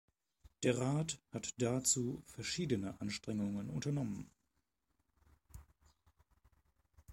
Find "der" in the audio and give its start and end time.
0.63-0.79